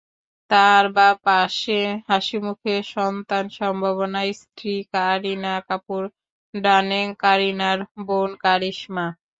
[0.51, 4.07] তাঁর বাঁ পাশে হাসিমুখে সন্তানসম্ভবা
[4.33, 6.03] স্ত্রী কারিনা কাপুর,
[6.53, 9.05] ডানে কারিনার বোন কারিশমা।